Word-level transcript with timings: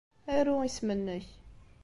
Aru 0.35 0.55
isem-nnek. 0.67 1.27